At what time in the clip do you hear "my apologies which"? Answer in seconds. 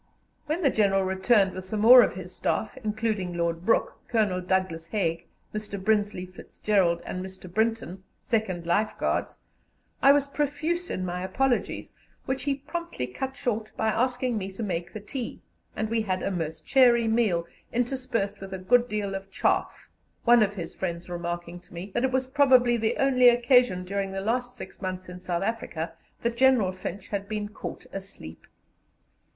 11.05-12.45